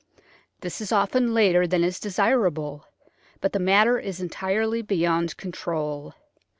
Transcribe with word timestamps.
This 0.61 0.81
is 0.81 0.91
often 0.91 1.31
later 1.31 1.67
than 1.67 1.83
is 1.83 1.99
desirable, 1.99 2.87
but 3.39 3.53
the 3.53 3.59
matter 3.59 3.99
is 3.99 4.19
entirely 4.19 4.81
beyond 4.81 5.37
control. 5.37 6.15